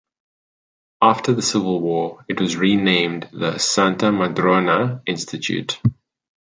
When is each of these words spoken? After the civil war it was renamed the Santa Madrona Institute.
After 1.03 1.31
the 1.31 1.43
civil 1.43 1.79
war 1.79 2.25
it 2.27 2.41
was 2.41 2.55
renamed 2.57 3.29
the 3.31 3.59
Santa 3.59 4.11
Madrona 4.11 5.03
Institute. 5.05 5.79